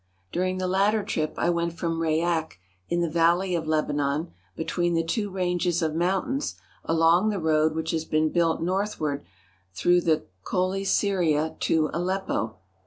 [0.31, 2.57] During the latter trip I went from Rayak,
[2.89, 7.91] in the Valley of Lebanon, between the two ranges of mountains, along the road which
[7.91, 9.23] has been built northward
[9.75, 12.57] through the Ccele Syria to Aleppo.